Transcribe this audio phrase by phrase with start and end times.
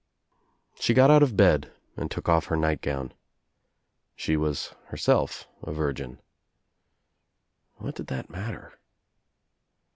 [0.79, 3.13] She got out of bed and took off her nightgown.
[4.15, 6.19] She was herself a virgin.
[7.77, 8.79] What did that matter?